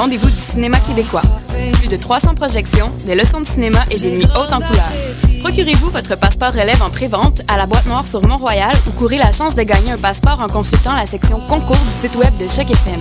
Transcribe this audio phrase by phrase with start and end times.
[0.00, 1.20] rendez-vous du cinéma québécois.
[1.74, 4.92] Plus de 300 projections, des leçons de cinéma et des nuits hautes en couleurs.
[5.42, 9.30] Procurez-vous votre passeport relève en pré-vente à la boîte noire sur Mont-Royal ou courez la
[9.30, 12.70] chance de gagner un passeport en consultant la section concours du site web de Choc
[12.70, 13.00] FM.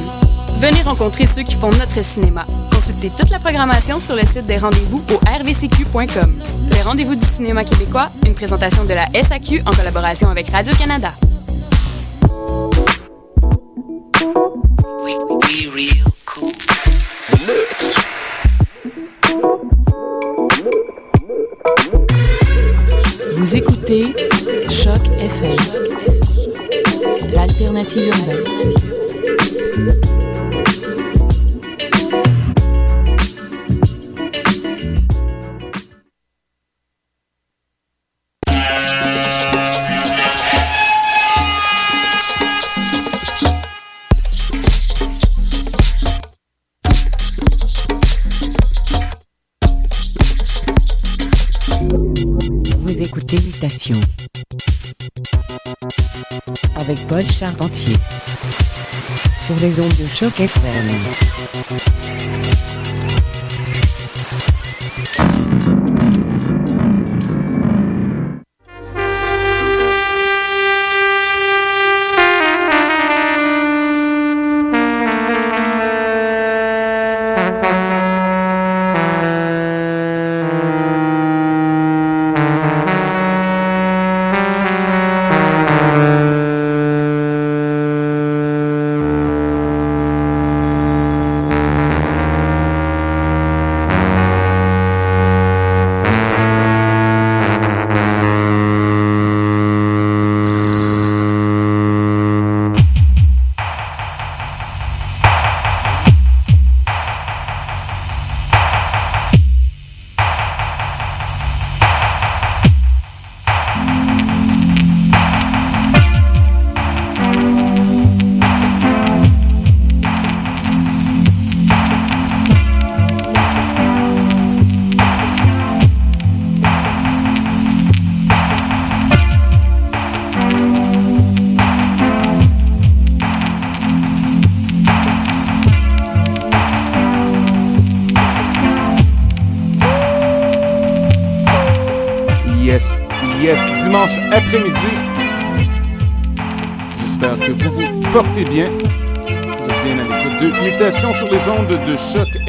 [0.59, 2.45] Venez rencontrer ceux qui font notre cinéma.
[2.70, 6.34] Consultez toute la programmation sur le site des rendez-vous au rvcq.com.
[6.73, 11.13] Les rendez-vous du cinéma québécois, une présentation de la SAQ en collaboration avec Radio-Canada.
[27.90, 28.59] City urbaine.
[59.50, 61.39] Sur les ondes de choc FM.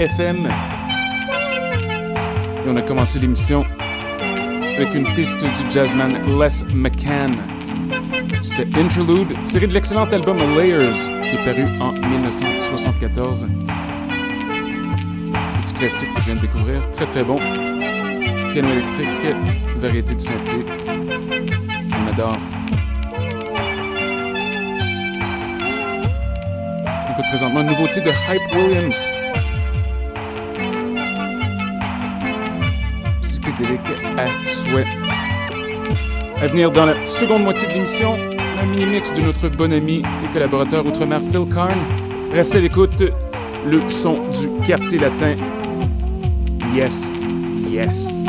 [0.00, 0.46] FM.
[2.64, 3.66] Et on a commencé l'émission
[4.78, 7.36] avec une piste du jazzman Les McCann.
[8.40, 13.46] C'était Interlude, tiré de l'excellent album Layers, qui est paru en 1974.
[15.60, 17.36] Petit classique que je viens de découvrir, très très bon.
[17.36, 19.36] Piano électrique,
[19.76, 20.64] variété de synthé.
[21.92, 22.38] On adore.
[27.10, 29.06] Écoute présentement une nouveauté de Hype Williams.
[33.60, 33.80] Psychédélique
[34.16, 34.84] à souhait.
[36.40, 40.32] À venir dans la seconde moitié de l'émission, un mini-mix de notre bon ami et
[40.32, 41.78] collaborateur outre-mer Phil Karn.
[42.32, 43.02] Restez à l'écoute,
[43.66, 45.36] le son du quartier latin.
[46.74, 47.16] Yes,
[47.68, 48.24] yes.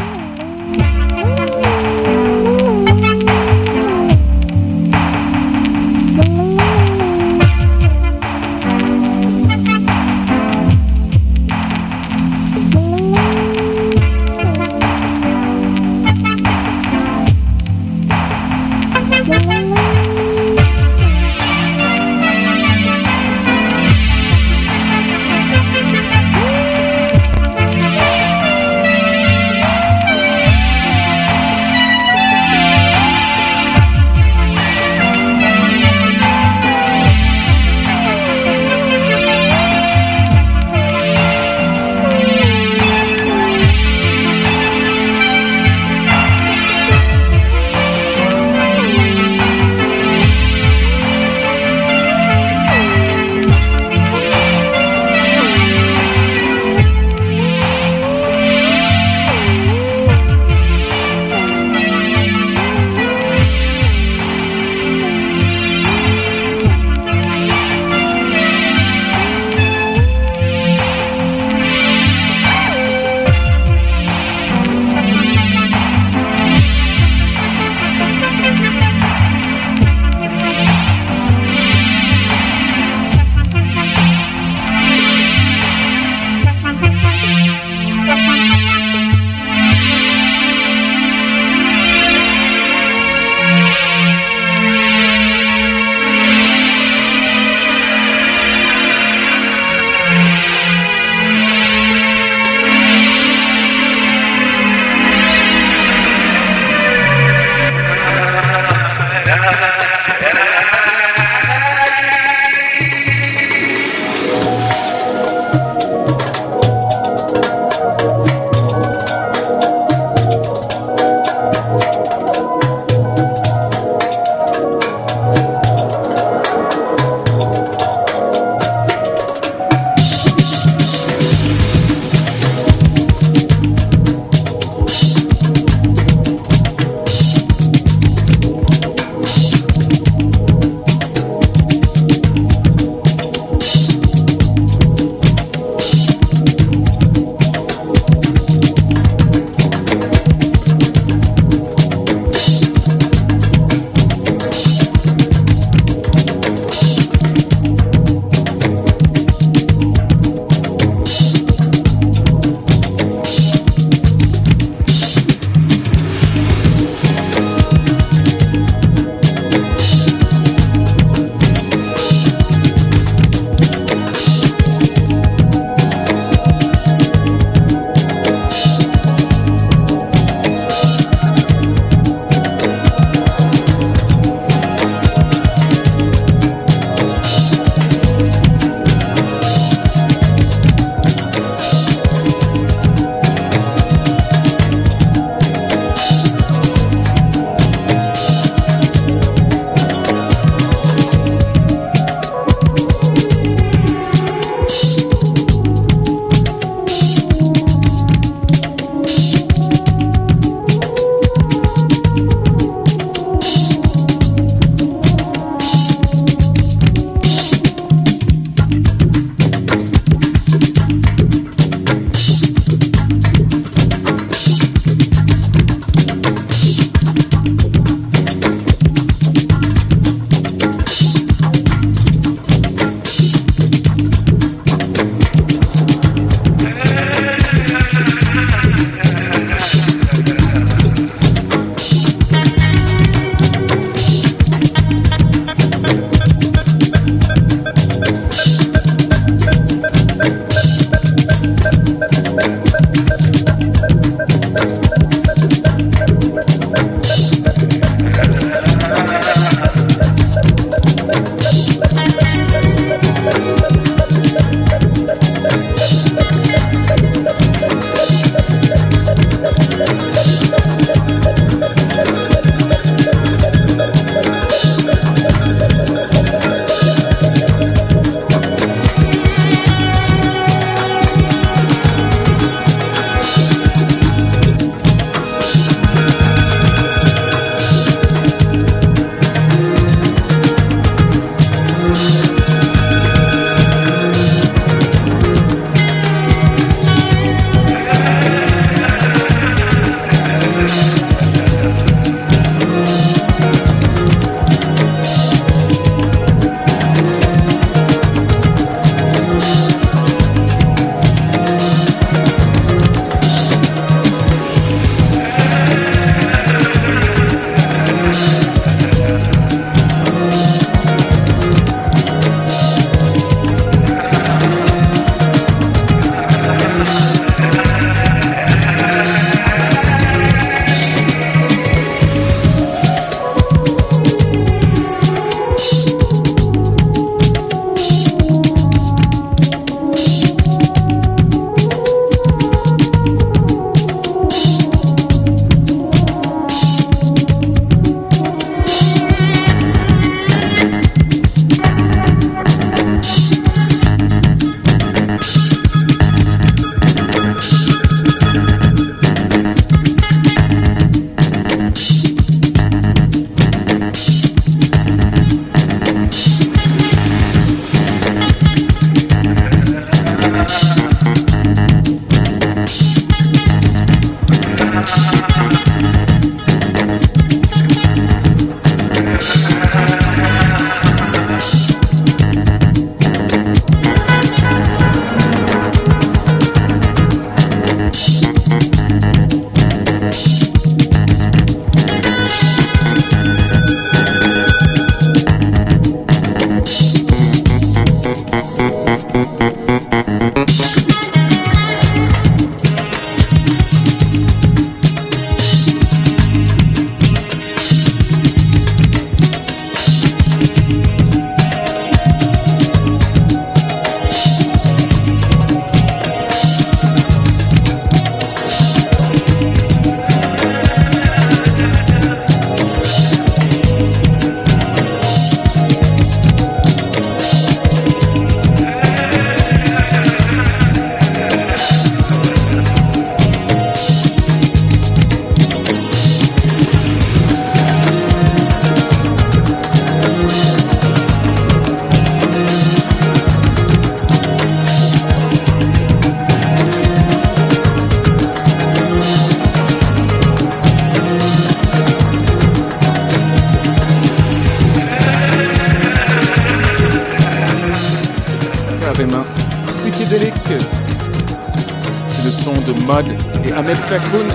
[463.61, 464.27] Ahmed Fakhoun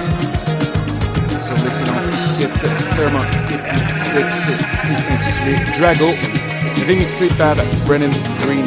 [1.45, 2.51] sur l'excellente étiquette
[2.95, 3.25] Hippie
[4.13, 4.51] 6
[4.87, 6.15] qui s'intitulait Drago,
[6.87, 7.57] remixé par
[7.87, 8.11] Brennan
[8.45, 8.65] Green.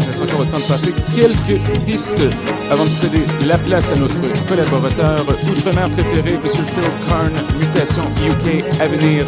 [0.00, 2.24] Il reste encore le temps de passer quelques pistes
[2.70, 4.14] avant de céder la place à notre
[4.48, 6.40] collaborateur outre-mer préféré, M.
[6.42, 6.64] Phil
[7.06, 9.26] Karn, Mutation UK à venir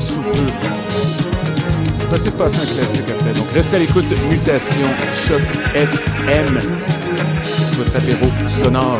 [0.00, 0.30] sous peu.
[2.14, 3.34] Essayer de passer un classique après.
[3.38, 5.42] Donc restez à l'écoute Mutation Choc
[5.74, 6.58] FM
[7.80, 8.98] votre apéro sonore.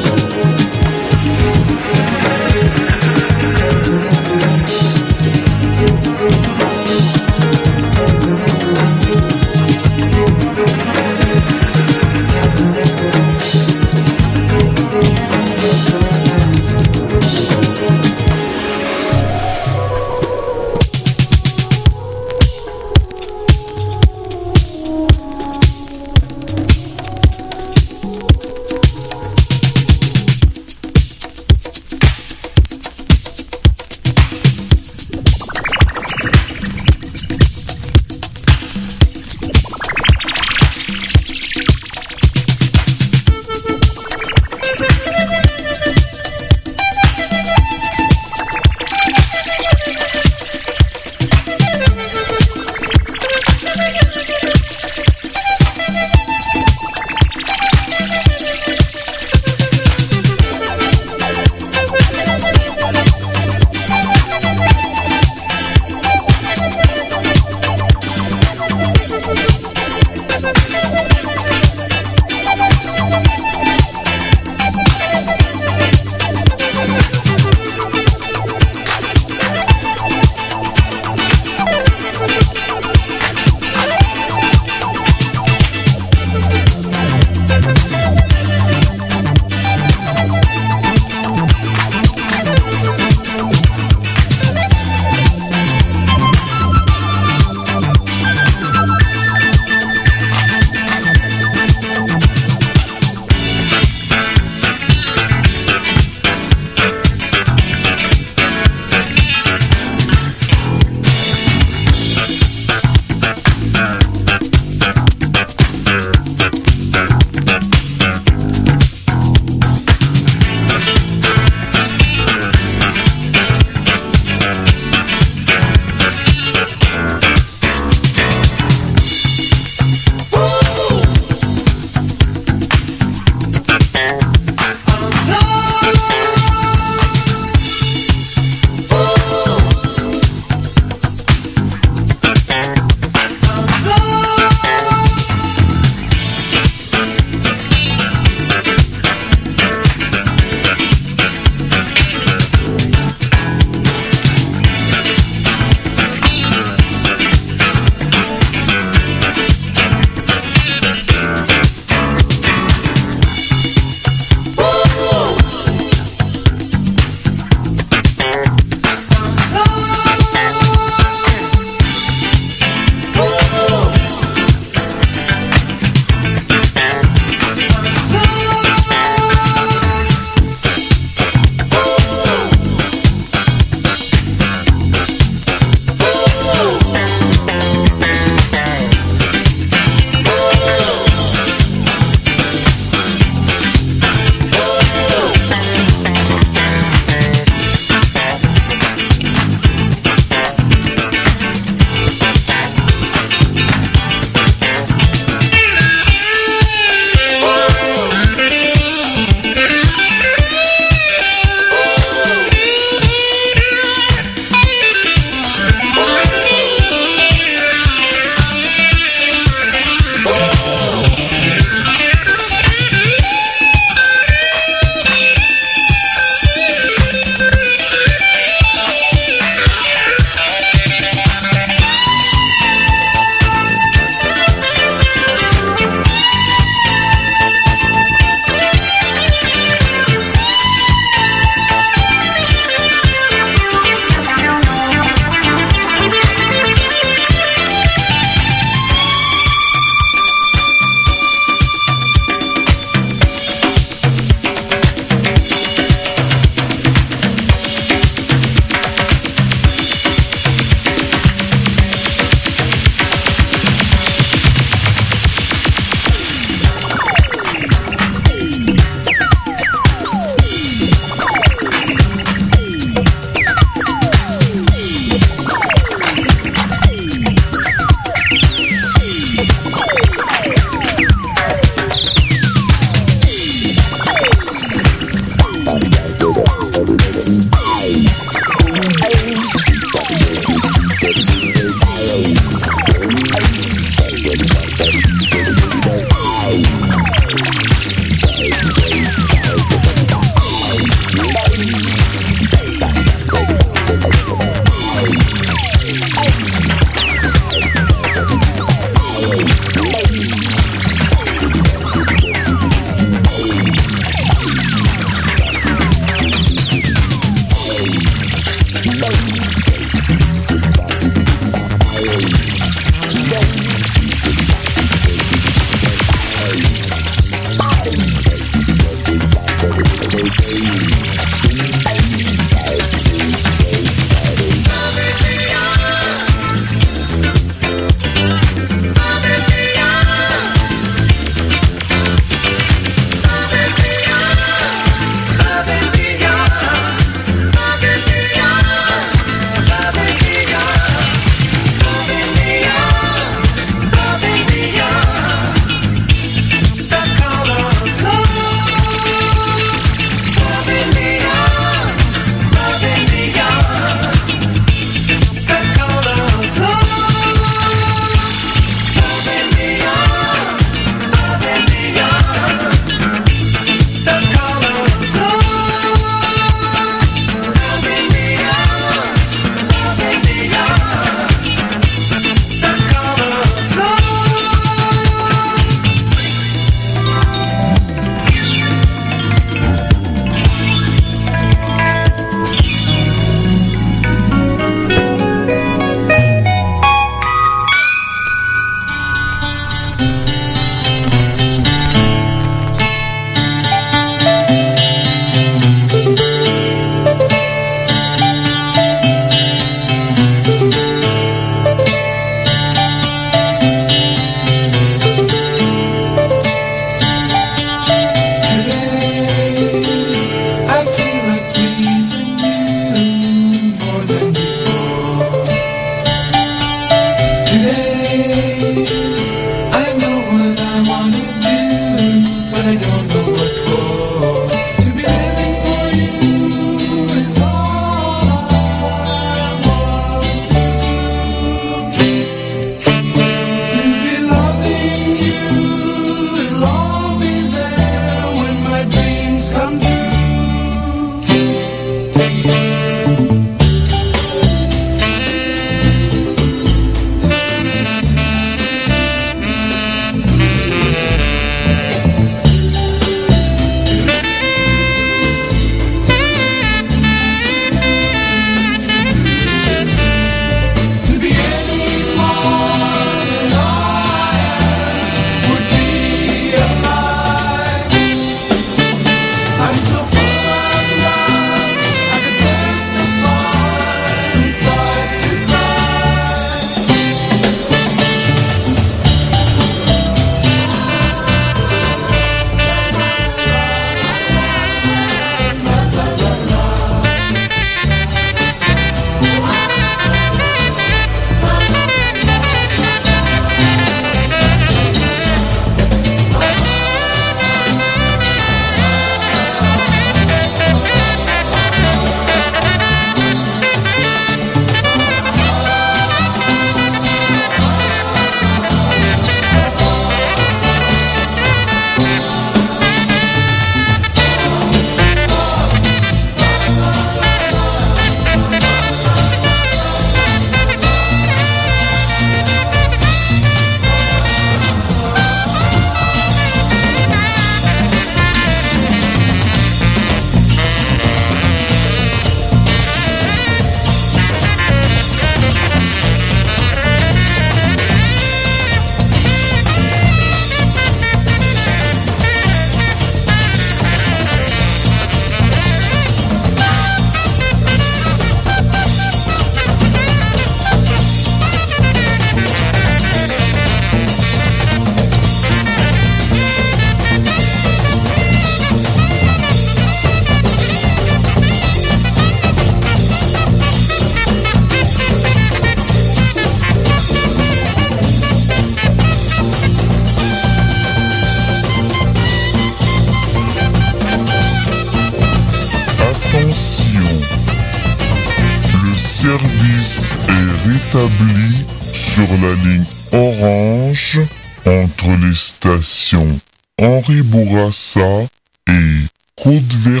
[597.22, 598.26] Bourassa
[598.66, 599.06] et.
[599.44, 600.00] La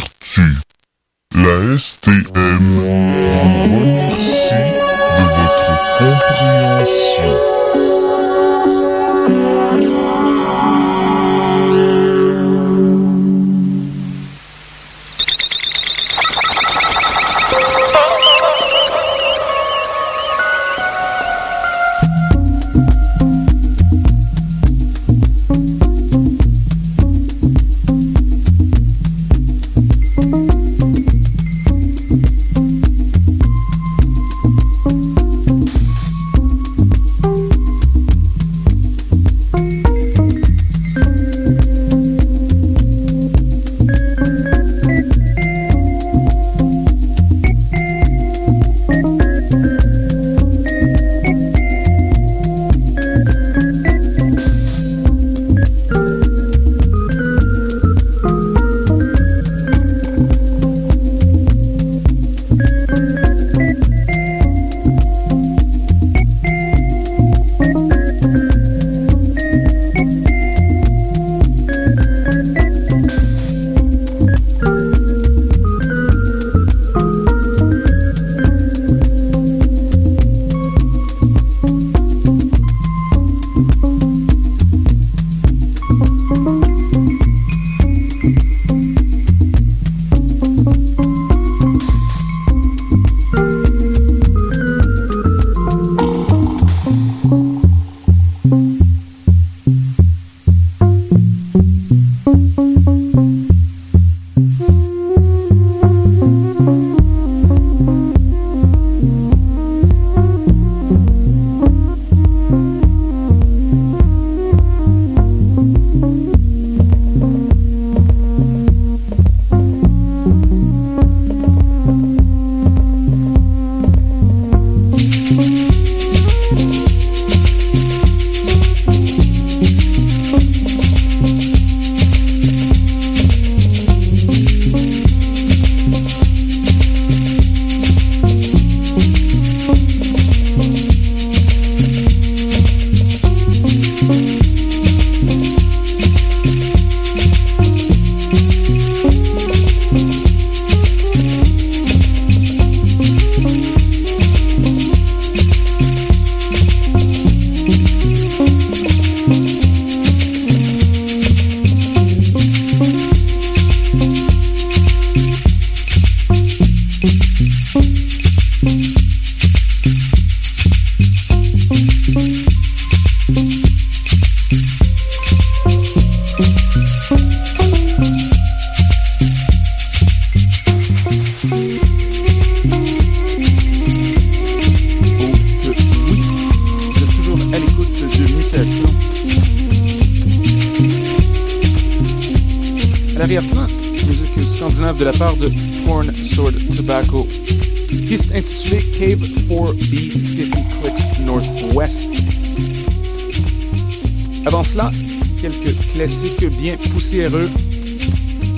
[206.46, 207.48] bien poussiéreux.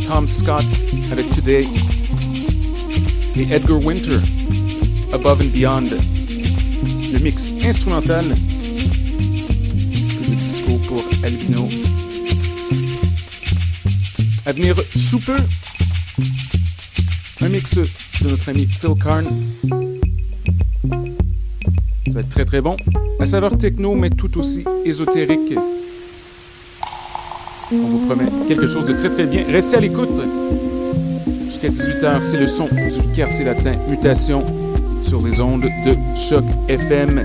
[0.06, 0.64] Tom Scott
[1.10, 1.66] avec Today
[3.36, 4.18] et Edgar Winter,
[5.12, 5.90] Above and Beyond.
[7.12, 8.34] Le mix instrumental de
[10.34, 11.68] disco pour Albino.
[14.46, 15.36] À venir sous peu,
[17.40, 17.88] un mix de
[18.28, 19.24] notre ami Phil Karn.
[22.06, 22.76] Ça va être très très bon.
[23.18, 25.54] La saveur techno, mais tout aussi ésotérique.
[27.72, 29.44] On vous promet quelque chose de très très bien.
[29.48, 30.08] Restez à l'écoute.
[31.44, 34.44] Jusqu'à 18h, c'est le son du quartier latin Mutation
[35.04, 37.24] sur les ondes de Choc FM.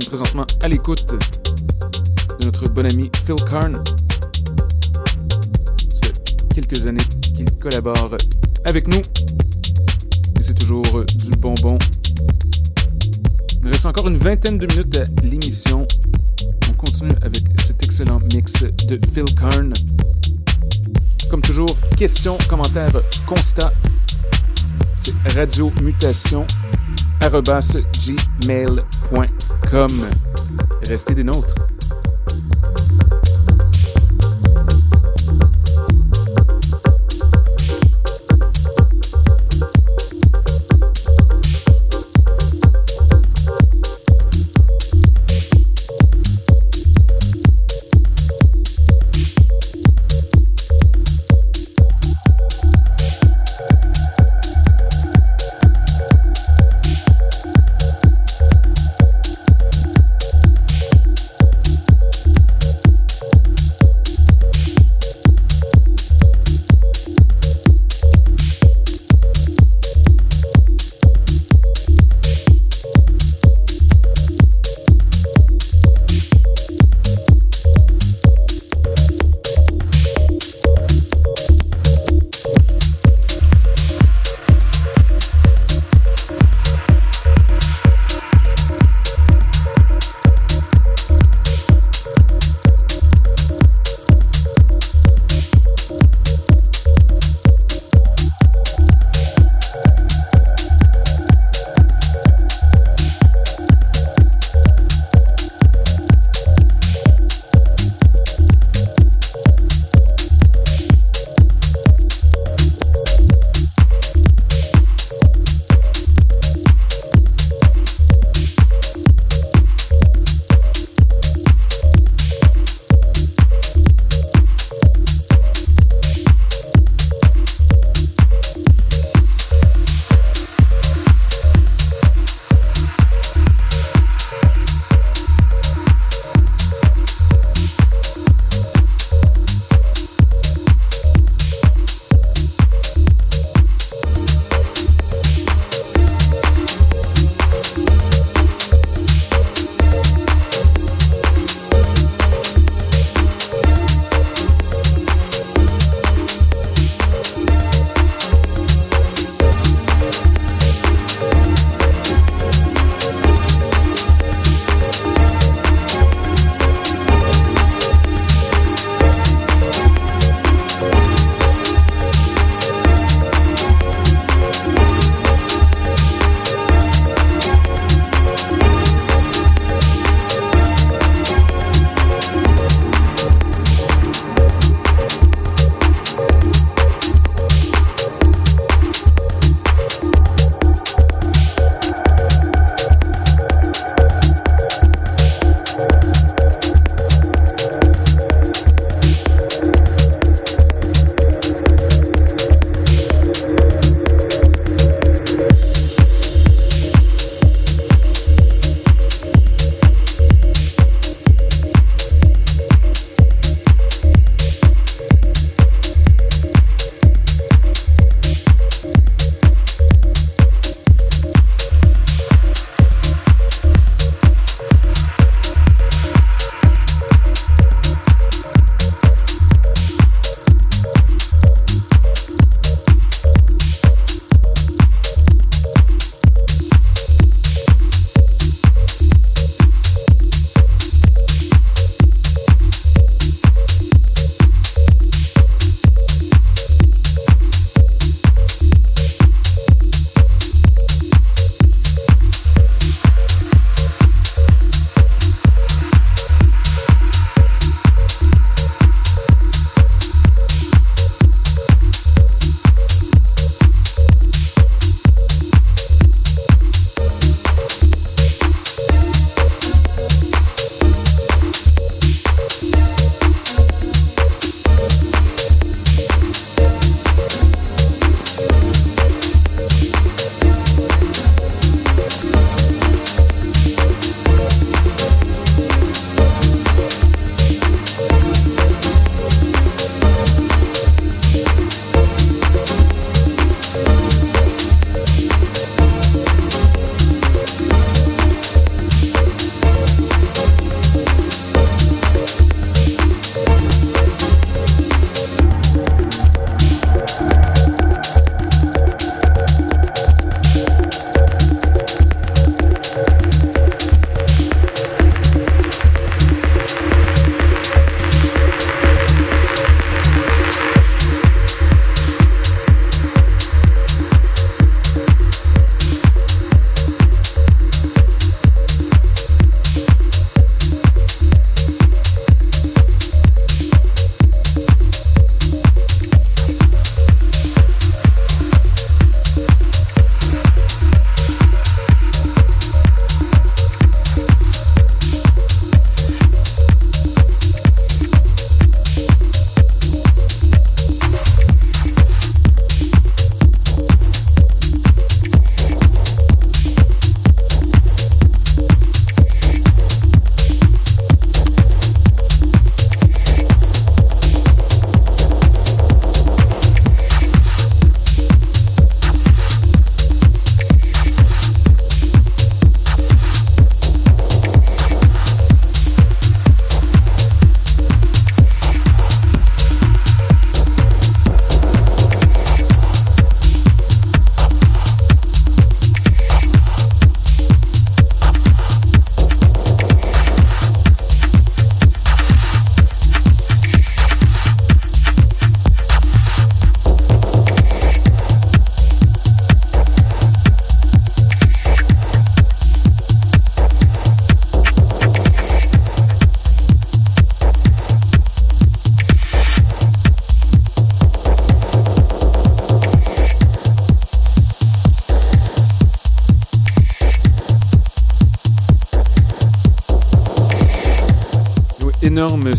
[0.00, 3.80] sommes présentement à l'écoute de notre bon ami Phil Karn.
[6.02, 8.16] Ça fait quelques années qu'il collabore
[8.64, 8.98] avec nous.
[8.98, 11.78] Et c'est toujours du bonbon.
[13.62, 15.86] Il reste encore une vingtaine de minutes à l'émission.
[16.68, 18.52] On continue avec cet excellent mix
[18.88, 19.72] de Phil Karn.
[21.30, 23.72] Comme toujours, questions, commentaires, constats.
[24.96, 25.14] C'est
[29.64, 30.08] radiomutation.gmail.com.
[30.88, 31.53] Restez des nôtres.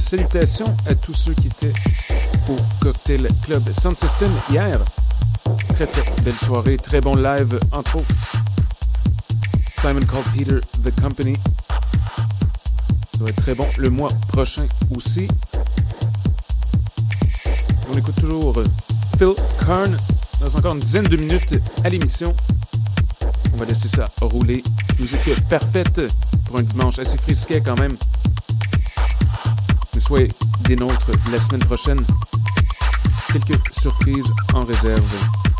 [0.06, 1.74] Salutations à tous ceux qui étaient
[2.48, 4.80] au Cocktail Club Sound System hier.
[5.74, 8.16] Très très belle soirée, très bon live entre autres.
[9.82, 11.36] Simon Called Peter, The Company.
[13.14, 15.28] Ça va être très bon le mois prochain aussi.
[17.92, 18.62] On écoute toujours
[19.18, 19.34] Phil
[19.66, 19.98] Karn
[20.40, 22.36] dans encore une dizaine de minutes à l'émission.
[23.56, 24.62] On va laisser ça rouler.
[25.00, 26.00] Musique parfaite
[26.46, 27.98] pour un dimanche assez frisquet quand même.
[30.08, 30.32] Soyez
[30.68, 32.06] des nôtres la semaine prochaine.
[33.34, 35.55] Quelques surprises en réserve.